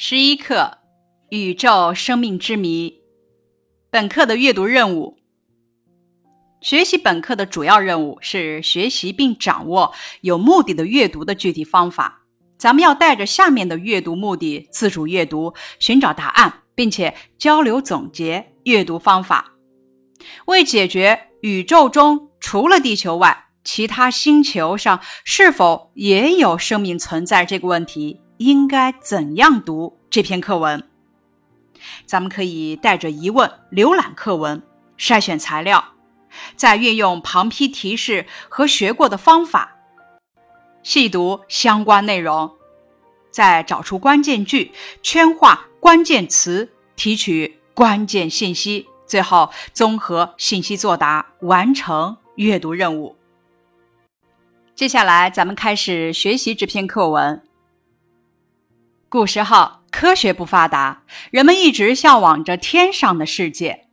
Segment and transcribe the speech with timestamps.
[0.00, 0.78] 十一课：
[1.28, 3.00] 宇宙生命之谜。
[3.90, 5.18] 本课的阅读任务：
[6.60, 12.22] 学习本课的主要任务是学习并掌握有目的的阅读的具体方法。
[12.56, 19.54] 咱们要带着下面的阅读目的自主阅读，寻找答案，并且交流总结阅读方法。
[20.46, 28.20] 为解决宇宙中除了地球外其他星球上是否也有生命存在这个问题。
[28.38, 30.82] 应该怎样读这篇课文？
[32.06, 34.62] 咱们可以带着疑问浏览课文，
[34.96, 35.84] 筛选材料，
[36.56, 39.76] 再运用旁批提示和学过的方法，
[40.82, 42.52] 细读相关内容，
[43.30, 53.16] 再找出关键句，圈画关键词，提取关键信息，最后综合信息作答，完成阅读任务。
[54.76, 57.42] 接下来，咱们开始学习这篇课文。
[59.10, 63.86] 古时候，科学不发达，人们一直向往着天上的世界。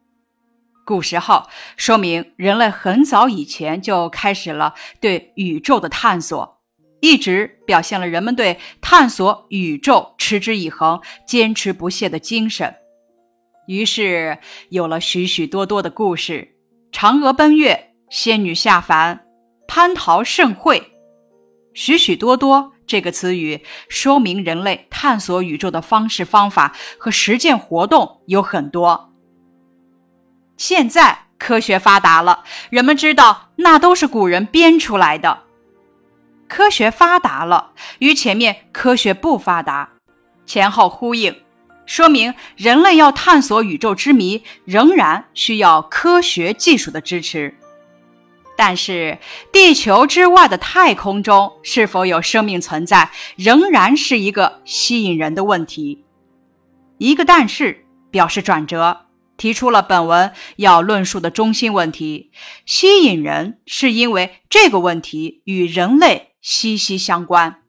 [0.85, 6.59] 古时候，说明人类很早以前就开始了对宇宙的探索，
[6.99, 12.75] 一直表现了人们对探索宇宙持之以恒、坚持不懈的精神。
[13.67, 14.37] 于是，
[14.69, 16.55] 有了许许多多的故事：
[16.91, 19.25] 嫦娥奔月、仙女下凡、
[19.65, 20.91] 蟠桃盛会，
[21.75, 22.71] 许许多多。
[22.87, 29.11] 这个词语说明人类探索宇宙的方式、方法和实践活动有很多。
[30.55, 35.41] 现在科学发达了，人们知道那都是古人编出来的。
[36.47, 39.89] 科学发达了，与前面科学不发达
[40.45, 41.35] 前后呼应，
[41.87, 47.57] 说明人类要探索宇宙之谜，仍然需要科学技术的支持。
[48.57, 49.19] 但是，
[49.51, 56.05] 地球之外的太空中是否有生命存在，仍然是一个吸引人的问题。
[56.97, 62.31] 一个但是表示转折，提出了本文要论述的中心问题。
[62.65, 67.61] 吸引人是因为这个问题与人类息息相关。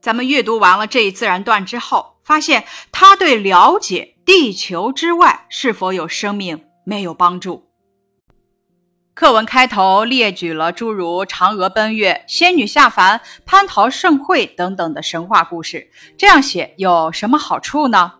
[0.00, 7.65] 咱们阅读完了这一自然段之后，发现它对了解地球之外是否有生命没有帮助。
[9.16, 15.88] 课文开头列举了诸如嫦娥奔月、仙女下凡、蟠桃盛会等等的神话故事。
[16.18, 18.12] 这样写有什么好处呢？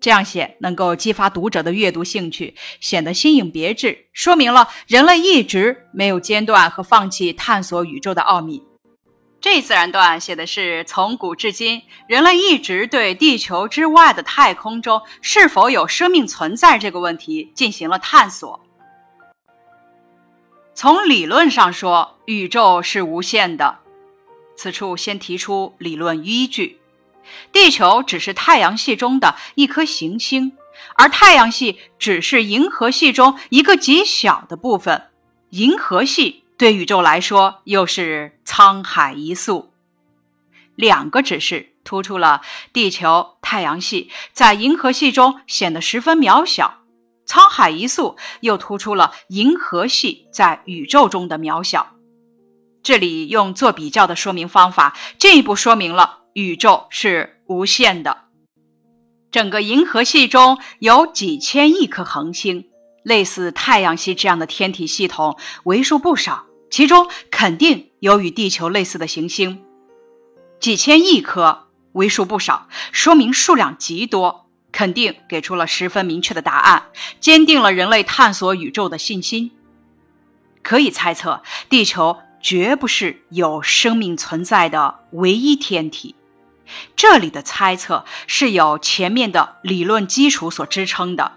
[0.00, 8.62] 这样写能够激发读者的阅读兴趣，显得新颖别致，说明了人类一直没有间断和放弃探索宇宙的奥秘。
[9.40, 18.64] 这自然段写的是从古至今，人类一直对地球之外的太空中是否有生命存在这个问题进行了探索。
[20.80, 23.80] 从理论上说，宇宙是无限的。
[24.56, 26.80] 此处先提出理论依据：
[27.52, 30.52] 地球只是太阳系中的一颗行星，
[30.96, 35.10] 而太阳系只是银河系中一个极小的部分。
[35.50, 39.74] 银河系对宇宙来说又是沧海一粟。
[40.76, 42.40] 两个指示突出了
[42.72, 46.79] 地球、太阳系在银河系中显得十分渺小。
[47.30, 51.94] 沧海一粟又突出了银河系在宇宙中的渺小。
[52.82, 58.24] 这里用做比较的说明方法，进一步说明了宇宙是无限的。
[59.30, 62.64] 整个银河系中有几千亿颗恒星，
[63.04, 69.62] 类似太阳系这样的天体系统为数不少，其中肯定有与地球类似的行星。
[70.58, 74.39] 几千亿颗为数不少，说明数量极多。
[74.72, 76.84] 肯定给出了十分明确的答案，
[77.20, 79.50] 坚定了人类探索宇宙的信心。
[80.62, 86.14] 可以猜测，地球绝不是有生命存在的唯一天体。
[86.94, 91.32] 这里的猜测是有前面的理论基础所支撑的，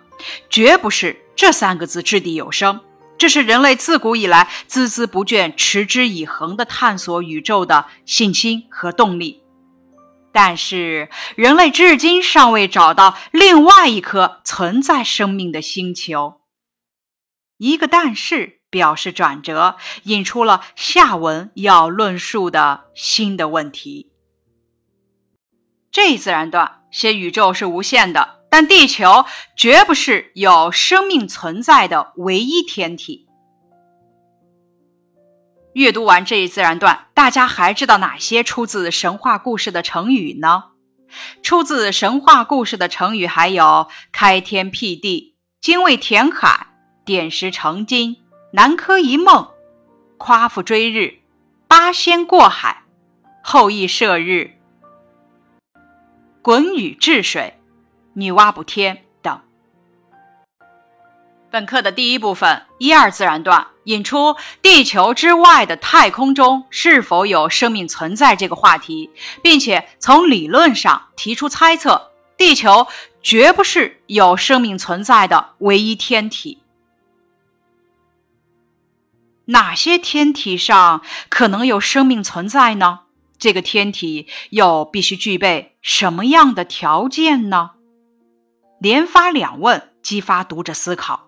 [0.50, 2.81] 绝不是这三个字掷地有声。
[3.17, 9.42] 这是人类自古以来孜孜不倦、持之以恒的探索宇宙的信心和动力。
[10.33, 16.41] 但是，人类至今尚未找到另外一颗存在生命的星球。
[17.57, 24.12] 一个但是表示转折，引出了下文要论述的新的问题。
[25.91, 29.25] 这一自然段写宇宙是无限的，但地球
[29.56, 33.27] 绝不是有生命存在的唯一天体。
[35.73, 40.65] 阅读完这一自然段，大家还知道哪些出自神话故事的成语呢？
[41.41, 46.67] 出自神话故事的成语还有“开天辟地”“精卫填海
[47.05, 48.17] ”“点石成金
[48.53, 49.49] ”“南柯一梦
[50.17, 51.19] ”“夸父追日
[51.67, 52.83] ”“八仙过海
[53.43, 54.51] ”“后羿射日
[56.43, 57.59] ”“滚雨治水、
[58.13, 59.39] 女娲补天等。
[61.49, 69.09] 本课的第一部分一二自然段引出地球之外的太空中是否有生命存在这个话题，
[69.41, 72.88] 并且从理论上提出猜测，地球
[73.21, 76.59] 绝不是有生命存在的唯一天体。
[79.45, 83.01] 哪些天体上可能有生命存在呢？
[83.38, 87.71] 这个天体又必须具备什么样的条件呢？
[88.80, 91.27] 连发两问，激发读者思考。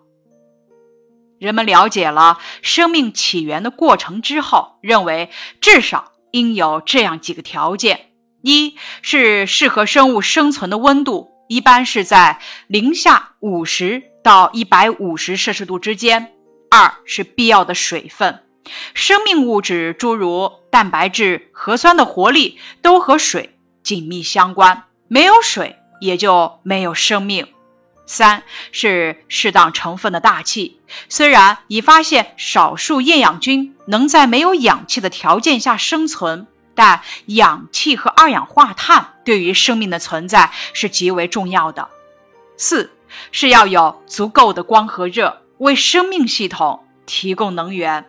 [1.46, 8.10] 人们了解了生命起源的过程之后，认为至少应有这样几个条件：
[8.42, 16.32] 一是适合生物生存的温度，一般是在零下五十到一百五十摄氏度之间。
[16.68, 18.42] 二是必要的水分，
[18.92, 27.46] 生命物质诸如蛋白质、核酸的活力都和水紧密相关，没有水也就没有生命。
[28.06, 28.42] 三
[28.72, 41.88] 是适当成分的大气，虽然已发现少数厌氧菌能在没有氧气的条件下生存，但氧气和二氧化碳对于生命的存在是极为重要的。
[42.56, 42.92] 四
[43.32, 45.42] 是要有足够的光和热。
[45.58, 48.04] 为生命系统提供能源。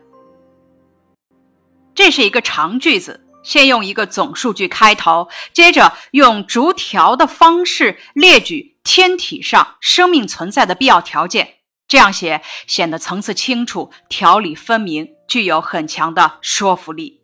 [1.96, 11.54] 这是一个长句子，先用一个总数据开头，接着用逐条的方式列举天体上生命存在的必要条件。
[11.88, 17.22] 这样写显得层次清楚、条理分明，具有很强的说服力。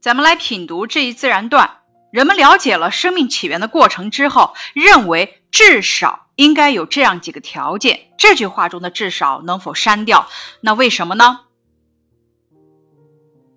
[0.00, 1.78] 咱们来品读这一自然段。
[2.12, 8.12] 人们了解了生命起源的过程之后，认为至少应该有这样几个条件。
[8.16, 10.28] 这句话中的“至少”能否删掉？
[10.60, 11.40] 那为什么呢？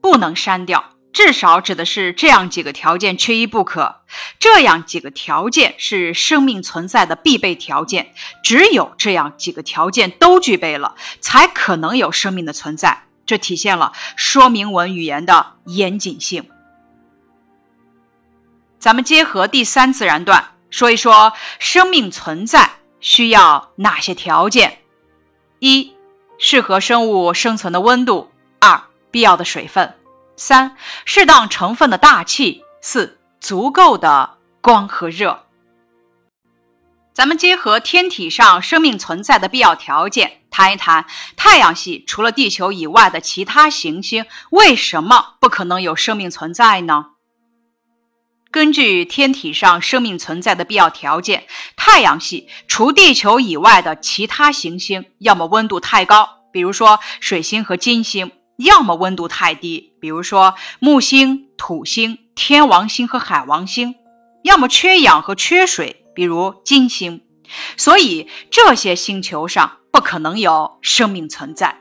[0.08, 0.92] 不能删掉。
[1.12, 3.98] 至少指的是这样几个条件缺一不可。
[4.40, 8.14] 这样几个条件是生命存在的必备条件。
[8.42, 13.04] 只有这样几个条件都具备了，才可能有生命的存在。
[13.26, 16.50] 这体现了说明文语言的严谨性。
[18.80, 22.70] 咱们结合第三自然段说一说生命存在
[23.02, 24.78] 需要哪些条件：
[25.60, 25.94] 一、
[26.38, 29.90] 适合生物生存的温度；二、必要的水分；
[30.36, 30.76] 三、
[31.06, 35.46] 适当成分的大气；四、足够的光和热。
[37.14, 47.08] 咱们结合天体上生命存在的必要条件，谈一谈太阳系除了地球以外的其他行星为什么不可能有生命存在呢？
[48.52, 63.94] 根据天体上生命存在的必要条件，太阳系除地球以外的其他行星，要么温度太高，比如说水星和金星；要么温度太低，比如说木星、土星、天王星和海王星；
[64.44, 67.22] 要么缺氧和缺水，比如金星。
[67.78, 71.80] 所以这些星球上不可能有生命存在。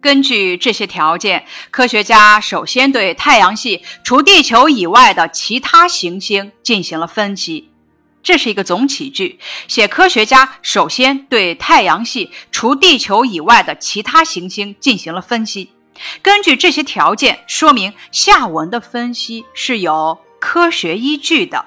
[0.00, 7.72] 根据这些条件，科学家首先对太阳系除地球以外的其他行星进行了分析。
[8.26, 9.38] 这是一个总起句，
[9.68, 15.70] 写科学家首先对太阳系除地球以外的其他行星进行了分析。
[16.22, 21.66] 根据这些条件，说明下文的分析是有科学依据的。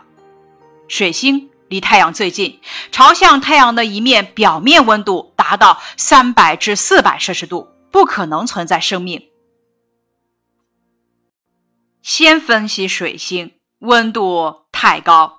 [0.89, 2.59] 水星离太阳最近，
[2.91, 7.69] 朝向太阳的一面表面温度达到三百至四百摄氏度。
[7.89, 9.29] 不可能存在生命。
[12.01, 15.38] 先分析水星，温度太高。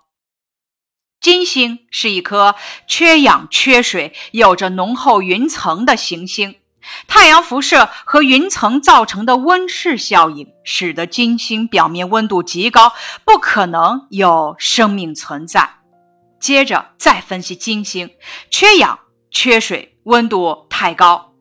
[1.21, 2.55] 金星是一颗
[2.87, 6.57] 缺氧、缺水、有着浓厚云层的行星。
[7.07, 15.75] 太阳辐射和云层造成的温室效应，使得金星表面温度极高，不可能有生命存在。
[16.41, 18.11] 接着再分析金星，
[18.51, 18.99] 缺氧、
[19.31, 21.35] 缺水，温度太高。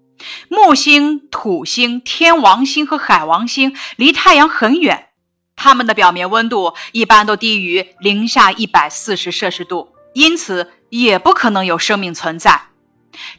[0.50, 5.08] 木星、土星、天王星和海王星离太阳很远，
[5.62, 12.62] 它们的表面温度一般都低于零下一百四十摄氏度，因此也不可能有生命存在。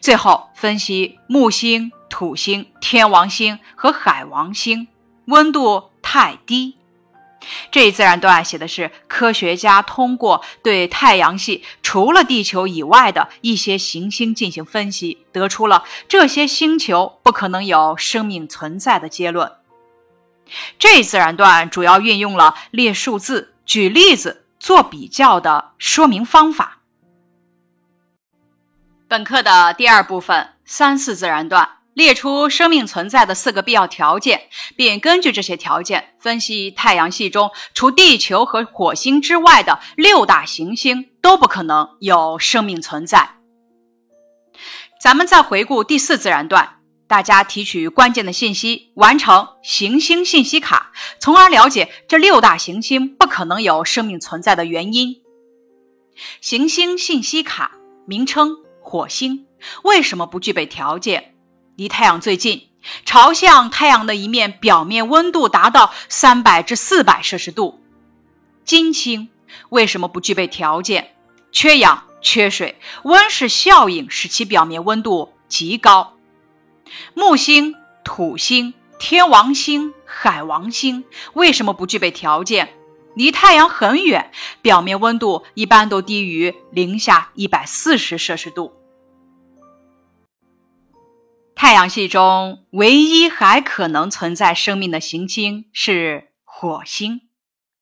[0.03, 4.89] 最后分析木星、土星、天王星和海王星，
[5.25, 6.77] 温度太低。
[7.71, 19.53] 这一自然段写的是科学家通过对太阳系除了地球以外的一些行星进行分析，得出了这些星球不可能有生命存在的结论。
[20.79, 26.79] 这自然段主要运用了列数字、举例子、做比较的说明方法。
[29.09, 34.43] 本课的第二部分三四自然段列出生命存在的四个必要条件，
[34.77, 43.37] 并根据这些条件分析太阳系中除地球和火星之外的六大行星都不可能有生命存在。
[45.01, 46.80] 咱们再回顾第四自然段，
[47.11, 55.21] 大家提取关键的信息，完成行星信息卡，从而了解这六大行星不可能有生命存在的原因。
[56.41, 57.73] 行星信息卡
[58.07, 59.47] 名称：火星，
[59.83, 61.35] 为什么不具备条件？
[61.75, 62.69] 离太阳最近，
[63.05, 67.83] 朝向太阳的一面表面温度达到三百至四百摄氏度。
[68.65, 69.29] 金星
[69.71, 71.17] 为什么不具备条件？
[71.51, 76.15] 缺氧、缺水，温室效应使其表面温度极高。
[77.15, 82.75] 木星、土星、天王星、海王星为什么不具备条件？
[83.17, 84.31] 离太阳很远，
[84.63, 88.73] 表面温度一般都低于零下一百四十摄氏度。
[91.57, 97.23] 太阳系中唯一还可能存在生命的行星是火星，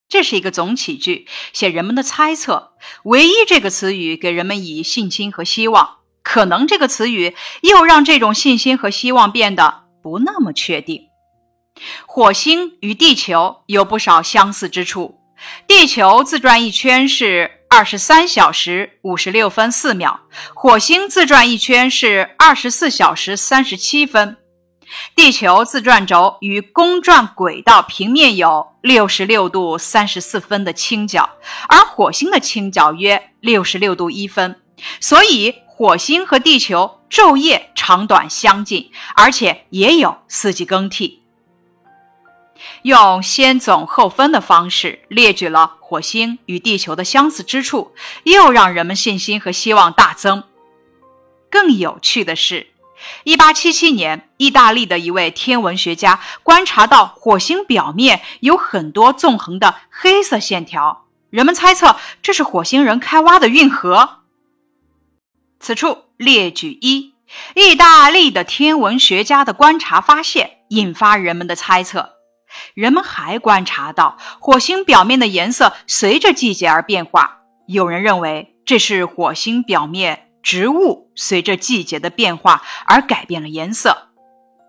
[0.09, 2.73] 这是一个总起句，写人们的猜测。
[3.05, 5.98] 唯一这个词语给人们以信心和希望，
[6.29, 11.09] 可能这个词语又让这种信心和希望变得不那么确定。
[12.07, 15.19] 火星与地球有不少相似之处，
[15.67, 17.53] 地球自转一圈是。
[17.71, 20.21] 二十三小时五十六分四秒，
[20.55, 24.39] 火星自转一圈是二十四小时三十七分。
[25.15, 31.29] 地球自转轴与公转轨道平面有六十六度三十四分的倾角，
[31.69, 34.57] 而火星的倾角约六十六度一分，
[34.99, 41.23] 所以火星和地球昼夜长短相近，而且也有四季更替。
[42.83, 47.95] 用先总后分的方式列举了火星与地球的相似之处，
[48.25, 50.43] 又让人们信心和希望大增。
[51.49, 52.67] 更有趣的是
[53.23, 64.18] ，1877年，意大利的一位天文学家观察到火星表面有很多纵横的黑色线条，人们猜测这是火星人开挖的运河。
[65.61, 67.15] 此处列举一：
[67.55, 72.15] 意大利的天文学家的观察发现，引发人们的猜测。
[72.75, 77.43] 人们还观察到火星表面的颜色随着季节而变化。
[77.67, 84.09] 有人认为这是火星表面植物随着季节的变化而改变了颜色。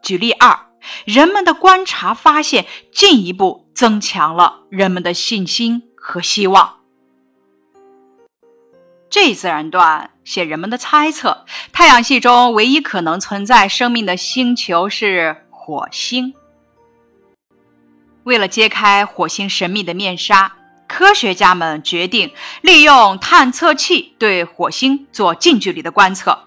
[0.02, 0.68] 举例二，
[1.06, 6.80] 人们的观察发现进一步增强了人们的信心和希望。
[9.10, 11.44] 这自然段写人们的猜测：
[11.74, 16.36] 太阳系中唯一可能存在生命的星球是火星。
[18.26, 20.56] 为了揭开火星神秘的面纱，
[20.88, 22.32] 科学家们决定
[22.62, 26.38] 利用探测器对火星做近距离的观测。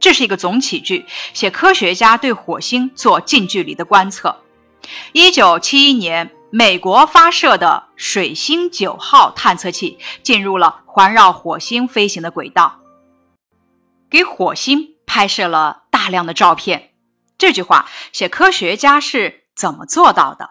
[0.00, 4.34] 这是一个总起句，写科学家对火星做近距离的观测。
[5.12, 12.80] 一九七一年，美国发射的水星九号探测器进入了环绕火星飞行的轨道，
[14.10, 16.90] 给火星拍摄了大量的照片。
[17.38, 20.50] 这句话写科学家是怎么做到的？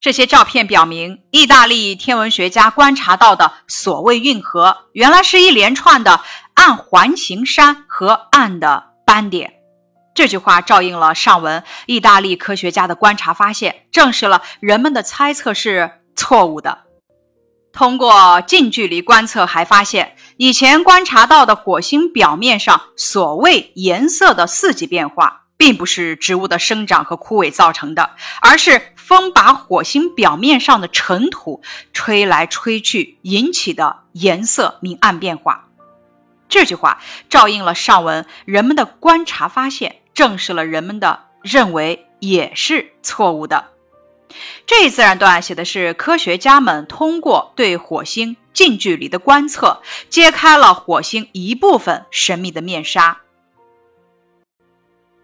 [0.00, 6.22] 这些照片表明，意大利天文学家观察到的所谓运河，原来是一连串的
[6.54, 9.54] 暗环形山和暗的斑点。
[10.14, 16.86] 这句话照应了上文，意大利科学家的观察发现，证实了人们的猜测是错误的。
[17.72, 25.42] 通过近距离观测，还发现以前观察到的火星表面上所谓颜色的四季变化。
[25.58, 31.60] 并不是植物的生长和枯萎造成的，而是风把火星表面上的尘土
[31.92, 35.68] 吹来吹去引起的颜色明暗变化。
[36.48, 43.66] 这句话照应了上文，人们的观察发现证实了人们的认为也是错误的。
[44.66, 53.20] 这一自然段写的是科学家们通过对火星近距离的观测，揭开了火星一部分神秘的面纱。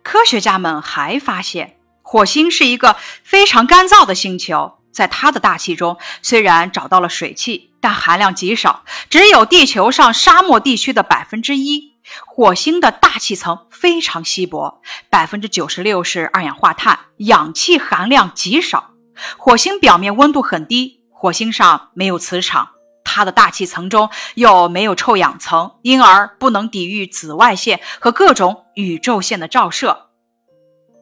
[0.03, 4.79] 科学家们还发现，火星是一个非常干燥的星球。
[4.93, 11.97] 在它的大气中，虽然找到了水汽，但含量极少，只有地球上沙漠地区的百分之一。
[12.25, 14.81] 火星的大气层非常稀薄，
[15.11, 18.93] 百分之九十六是二氧化碳，氧气含量极少。
[19.37, 22.71] 火星表面温度很低，火星上没有磁场，
[23.07, 28.65] 它的大气层中又没有臭氧层，因而不能抵御紫外线和各种。
[28.77, 30.11] 宇宙线的照射，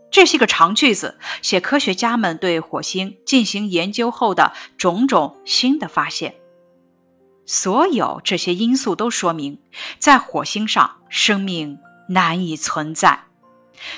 [0.08, 6.36] 这是一个长句子，写科学家们对火星进行研究后的种种新的发现。
[7.46, 9.60] 所有这些因素都说明，
[9.98, 11.80] 在火星上生命
[12.10, 13.24] 难以存在。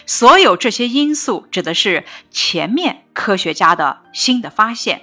[0.06, 5.02] 所有这些因素指的是前面科学家的新的发现。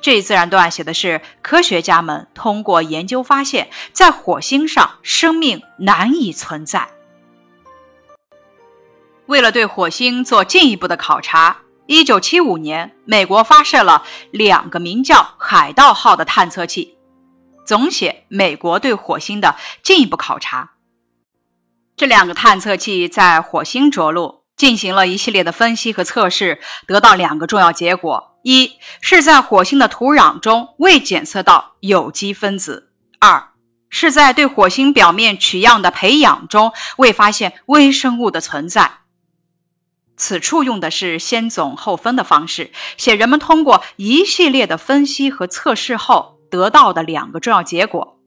[0.00, 6.88] 这一自然段写的是科学家们通过研究发现，在火星上生命难以存在。
[9.26, 16.96] 为了对火星做进一步的考察，一九七五年，美国发射了两个名叫“海盗号”的探测器，
[17.64, 20.72] 总写美国对火星的进一步考察。
[21.96, 32.84] 这两个探测器在火星着陆，进行了一系列的分析和测试，得到两个重要结果：一是在火星的土壤中未检测到有机分子；
[33.18, 33.48] 二
[33.90, 39.00] 是在对火星表面取样的培养中未发现微生物的存在。
[40.16, 48.21] 此处用的是先总后分的方式，写人们通过一系列的分析和测试后得到的两个重要结果。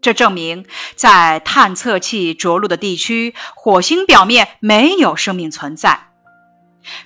[0.00, 0.64] 这证明，
[0.94, 6.08] 在探测器着陆的地区，火星表面没有生命存在。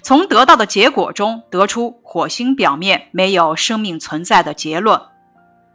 [0.02, 5.00] 从得到的结果中得出火星表面没有生命存在的结论。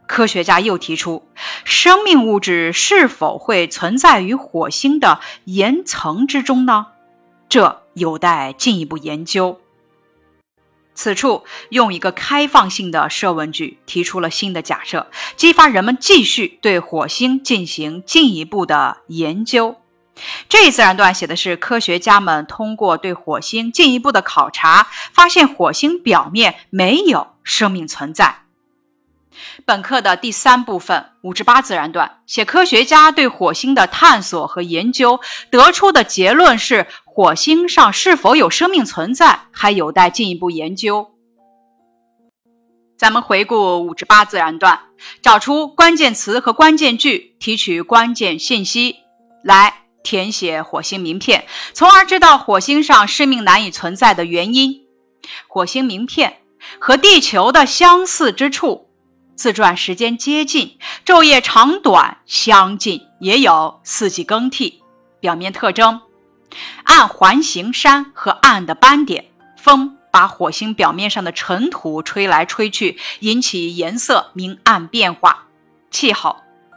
[0.06, 1.28] 科学家又提出，
[1.64, 6.88] 生命物质是否会存在于火星的岩层之中呢？
[7.48, 9.59] 这有待进一步研究。
[11.00, 19.76] 此处用一个开放性的设问句提出了新的假设，激发人们继续对火星进行进一步的研究。
[20.50, 28.40] 这一自然段写的是科学家们通过对火星进一步的考察，发现火星表面没有生命存在。
[29.64, 35.20] 本课的第三部分五至八自然段写科学家对火星的探索和研究
[35.50, 36.86] 得出的结论是。
[37.12, 41.10] 火星上是否有生命存在，还有待进一步研究。
[42.96, 44.80] 咱们回顾五至八自然段，
[45.20, 49.00] 找出关键词和关键句，提取关键信息，
[49.42, 51.44] 来填写火星名片，
[51.74, 54.86] 从而知道火星上生命难以存在的原因。
[55.46, 56.38] 火星名片
[56.78, 58.88] 和地球的相似之处，
[59.40, 64.82] 自转时间接近，昼夜长短相近，也有四季更替。
[65.18, 66.02] 表面特征。
[66.84, 75.46] 暗环形山和暗的斑点，风把火星表面上的尘土吹来吹去，引起颜色明暗变化。
[75.90, 76.36] 气候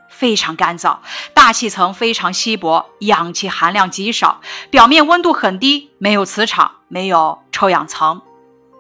[0.09, 0.99] 非常干燥，
[1.33, 8.21] 大气层非常稀薄，氧气含量极少，表面温度很低，没有磁场，没有臭氧层。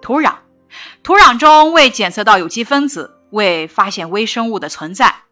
[0.01, 0.35] 土壤，
[1.03, 5.23] 土壤中未检测到有机分子，未发现微生物的存在。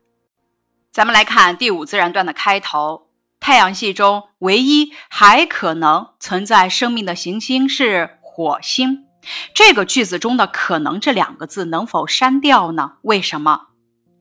[0.91, 3.07] 咱们来看第五自然段的开头。
[3.39, 9.05] 太阳系中唯一还可能存在生命的行星是火星。
[9.55, 12.93] 这个句子中的“可能”这两个字能否删掉呢？
[13.01, 13.67] 为什么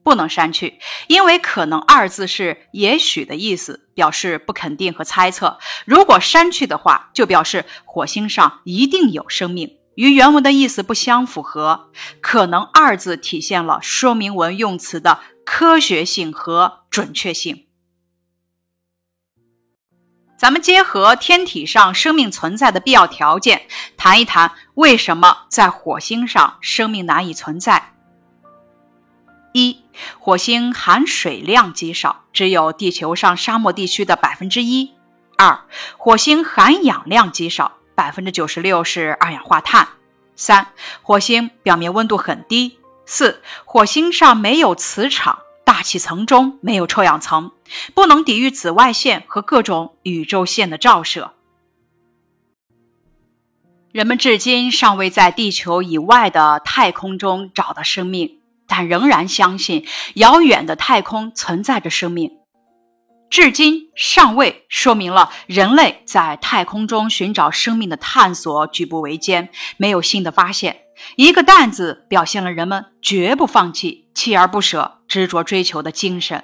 [0.03, 0.79] 不能删去？
[1.07, 5.59] 因为“可能”二字是“也许”的意思，表示不肯定和猜测。
[5.85, 11.91] 如果删去的话，就表示火星上一定有生命，与原文的意思不相符合。
[12.21, 17.67] “可能”二字体现了说明文用词的科学性和准确性。
[20.35, 27.93] 咱们结合天体上生命存在的必要条件，谈一谈为什么在火星上生命难以存在。
[29.53, 29.83] 一、
[30.17, 34.95] 火星含水量极少，只有地球上沙漠地区的百分之一。
[35.37, 35.59] 二、
[35.99, 39.87] 火星含氧量极少，百分之九十六是二氧化碳。
[40.35, 40.69] 三、
[41.03, 42.79] 火星表面温度很低。
[43.05, 45.39] 四、火星上没有磁场。
[45.63, 47.51] 大气层中没有臭氧层，
[47.93, 51.33] 不能抵御紫外线和各种宇宙线的照射。
[53.91, 59.85] 人们至今尚未在地球以外的太空中找到生命，但仍然相信
[60.15, 62.40] 遥远的太空存在着生命。
[63.31, 70.81] 至今尚未说明了人类在太空中寻找生命的探索举步维艰，没有新的发现。
[71.15, 76.43] 一个担子表现了人们绝不放弃、锲而不舍、执着追求的精神。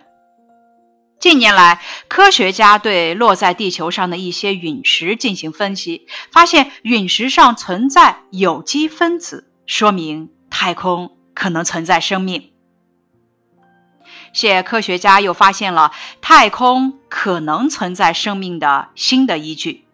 [1.19, 12.54] 近年来，科学家对落在地球上的一些陨石进行分析，发现陨石上存在有机分子，说明太空可能存在生命。
[14.38, 19.88] 现科学家又发现了太空可能存在生命的新的依据。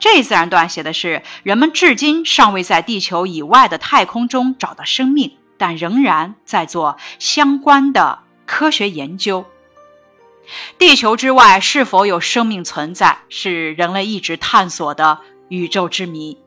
[0.00, 9.44] 这一自然段写的是人们至今尚未在地球以外的太空中找到生命，但仍然在做相关的科学研究。
[10.78, 16.38] 地球之外是否有生命存在，是人类一直探索的宇宙之谜。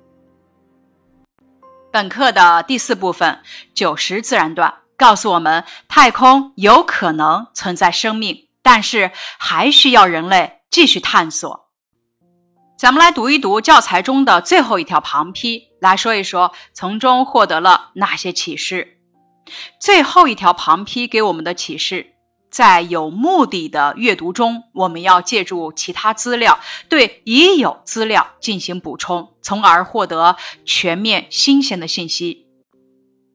[1.92, 3.44] 本课的第四部分
[3.76, 11.70] 九十自然段告诉我们，太空有可能存在生命，但是还需要人类继续探索。
[12.78, 18.98] 咱们来读一读教材中的最后一条旁批，来说一说从中获得了哪些启示。
[19.80, 22.08] 最后一条旁批给我们的启示，
[22.52, 26.60] 在有目的的阅读中，我们要借助其他资料，
[26.90, 30.36] 对已有资料进行补充，从而获得
[30.66, 32.49] 全面新鲜的信息。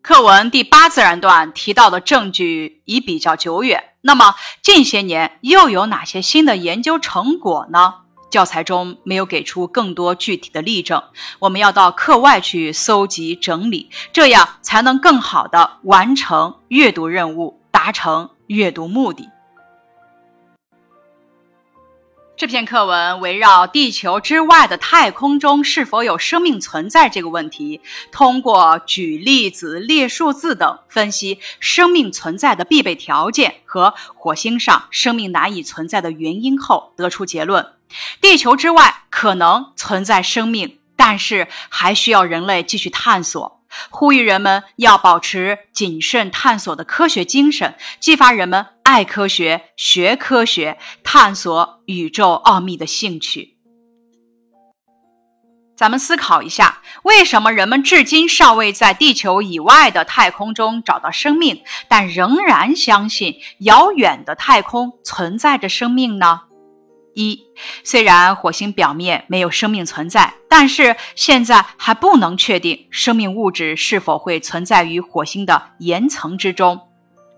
[0.07, 7.95] 课文第八自然段提到的证据已比较久远，那么近些年又有哪些新的研究成果呢？
[8.31, 11.03] 教材中没有给出更多具体的例证，
[11.39, 19.31] 我们要到课外去搜集整理，这样才能更好的完成阅读任务，达成阅读目的。
[22.37, 37.69] 这篇课文围绕地球之外的太空中是否有生命存在这个问题，通过举例子、列数字等分析生命存在的必备条件和火星上生命难以存在的原因后，得出结论。
[38.21, 43.61] 地球之外可能存在生命，但是还需要人类继续探索。
[43.91, 53.53] 呼吁人们要保持谨慎探索的科学精神，激发人们爱科学、学科学、探索宇宙奥秘的兴趣。
[55.77, 66.43] 咱们思考一下，为什么人们至今尚未在地球以外的太空中找到生命，但仍然相信遥远的太空存在着生命呢？
[67.15, 67.45] 一，
[67.83, 76.89] 虽然火星表面没有生命存在，但是现在还不能确定生命物质是否会存在于火星的岩层之中。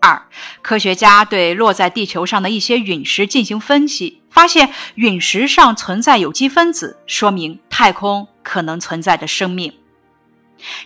[0.01, 0.27] 二，
[0.62, 9.73] 科学家对落在地球上的一些陨石进行分析，发现陨石上存在有机分子，说明太空可能存在着生命。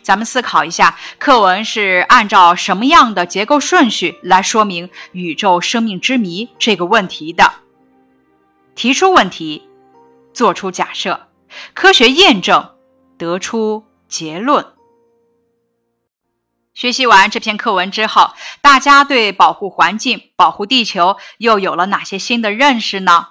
[0.02, 7.52] 咱们思考一下，课文是按照什么样的结构顺序来说明宇宙生命之谜这个问题的？
[8.74, 9.68] 提出问题，
[10.32, 11.28] 做出假设，
[11.74, 12.76] 科学验证，
[13.18, 14.64] 得出结论。
[16.72, 18.30] 学习完这篇课文之后，
[18.62, 23.28] 大家对保护环境、保护地球又有了哪些新的认识呢？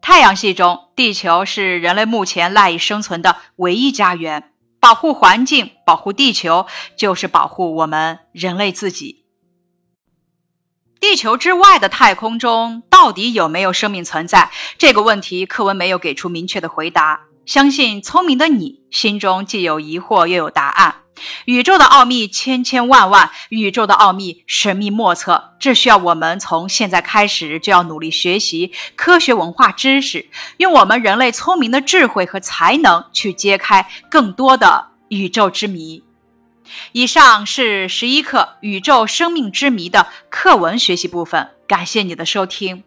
[0.00, 4.52] 太阳系中，地球是人类目前赖以生存的唯一家园。
[4.78, 6.66] 保护环境、保护地球，
[6.96, 9.26] 就是保护我们人类自己。
[11.00, 14.50] 地球之外的太空中到底有没有生命存在？
[14.76, 17.22] 这个问题课文没有给出明确的回答。
[17.46, 20.96] 相信聪明的你心中既有疑惑又有答案。
[21.46, 36.02] 宇宙的奥秘千千万万，宇宙的奥秘神秘莫测，这需要我们从现在开始就要努力学习科学文化知识，用我们人类聪明的智慧和才能去揭开更多的宇宙之谜。
[36.92, 42.84] 以上是十一课《宇宙生命之谜》的课文学习部分，感谢你的收听。